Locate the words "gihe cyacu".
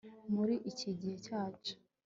0.99-1.73